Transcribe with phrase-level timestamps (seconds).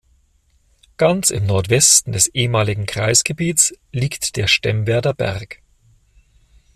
[0.97, 5.59] Ganz im Nordwesten des ehemaligen Kreisgebiets liegt der Stemweder Berg.